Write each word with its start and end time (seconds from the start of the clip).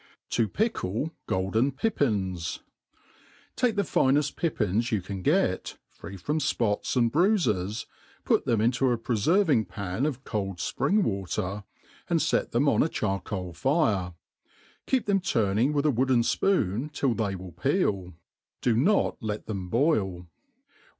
To 0.31 0.47
pickli 0.49 1.11
GohUn* 1.27 1.77
Pippins. 1.77 2.61
TAKE 3.55 3.75
the 3.75 3.83
fineft 3.83 4.35
pippins 4.35 4.91
you 4.91 4.99
can 4.99 5.21
get, 5.21 5.77
fnt 6.01 6.19
from 6.19 6.39
fpots 6.39 6.95
and 6.95 7.13
bruifes, 7.13 7.85
put 8.25 8.47
them 8.47 8.61
into 8.61 8.89
a 8.89 8.97
preferving 8.97 9.65
pan 9.67 10.07
of 10.07 10.23
cold 10.23 10.57
fpring 10.57 11.03
water, 11.03 11.65
and 12.09 12.19
fet 12.19 12.49
them 12.51 12.67
on 12.67 12.81
a 12.81 12.89
charcoal 12.89 13.53
fire. 13.53 14.15
Keep 14.87 15.05
them 15.05 15.19
turning 15.21 15.71
with 15.71 15.85
a 15.85 15.91
wooden 15.91 16.21
fpoon 16.23 16.91
till 16.91 17.13
they 17.13 17.35
will 17.35 17.51
peel; 17.51 18.13
do 18.63 18.75
not 18.75 19.21
let 19.21 19.45
them 19.45 19.69
boil. 19.69 20.25